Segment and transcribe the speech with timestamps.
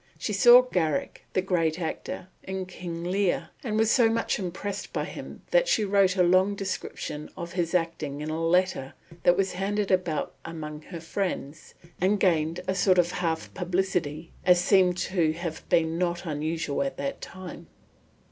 [0.17, 5.05] She saw Garrick, the great actor, in King Lear, and was so much impressed by
[5.05, 9.51] him that she wrote a long description of his acting in a letter that was
[9.51, 15.33] handed about among her friends and gained a sort of half publicity, as seems to
[15.33, 17.67] have been not unusual at that time.